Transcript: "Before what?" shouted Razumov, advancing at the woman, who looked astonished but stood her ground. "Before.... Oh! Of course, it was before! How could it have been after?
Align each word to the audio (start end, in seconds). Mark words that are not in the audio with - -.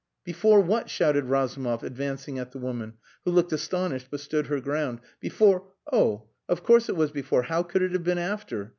"Before 0.23 0.59
what?" 0.61 0.89
shouted 0.89 1.25
Razumov, 1.25 1.83
advancing 1.83 2.39
at 2.39 2.53
the 2.53 2.57
woman, 2.57 2.95
who 3.23 3.29
looked 3.29 3.53
astonished 3.53 4.07
but 4.09 4.19
stood 4.19 4.47
her 4.47 4.59
ground. 4.59 4.99
"Before.... 5.19 5.67
Oh! 5.93 6.27
Of 6.49 6.63
course, 6.63 6.89
it 6.89 6.95
was 6.95 7.11
before! 7.11 7.43
How 7.43 7.61
could 7.61 7.83
it 7.83 7.91
have 7.91 8.03
been 8.03 8.17
after? 8.17 8.69